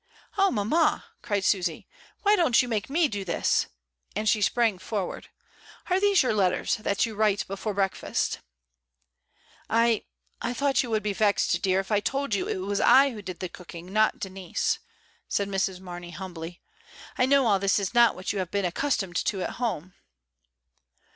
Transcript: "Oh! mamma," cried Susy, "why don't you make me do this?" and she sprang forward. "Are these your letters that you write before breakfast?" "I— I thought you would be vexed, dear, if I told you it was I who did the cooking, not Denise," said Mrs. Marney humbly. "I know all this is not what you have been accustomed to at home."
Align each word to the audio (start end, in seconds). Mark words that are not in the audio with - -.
"Oh! 0.35 0.49
mamma," 0.49 1.05
cried 1.21 1.45
Susy, 1.45 1.85
"why 2.23 2.35
don't 2.35 2.59
you 2.59 2.67
make 2.67 2.89
me 2.89 3.07
do 3.07 3.23
this?" 3.23 3.67
and 4.15 4.27
she 4.27 4.41
sprang 4.41 4.79
forward. 4.79 5.29
"Are 5.91 5.99
these 5.99 6.23
your 6.23 6.33
letters 6.33 6.77
that 6.77 7.05
you 7.05 7.13
write 7.13 7.45
before 7.47 7.75
breakfast?" 7.75 8.39
"I— 9.69 10.05
I 10.41 10.55
thought 10.55 10.81
you 10.81 10.89
would 10.89 11.03
be 11.03 11.13
vexed, 11.13 11.61
dear, 11.61 11.79
if 11.79 11.91
I 11.91 11.99
told 11.99 12.33
you 12.33 12.47
it 12.47 12.57
was 12.57 12.79
I 12.81 13.11
who 13.11 13.21
did 13.21 13.41
the 13.41 13.47
cooking, 13.47 13.93
not 13.93 14.17
Denise," 14.19 14.79
said 15.27 15.47
Mrs. 15.47 15.79
Marney 15.79 16.09
humbly. 16.09 16.61
"I 17.15 17.27
know 17.27 17.45
all 17.45 17.59
this 17.59 17.77
is 17.77 17.93
not 17.93 18.15
what 18.15 18.33
you 18.33 18.39
have 18.39 18.49
been 18.49 18.65
accustomed 18.65 19.17
to 19.25 19.43
at 19.43 19.51
home." 19.61 19.93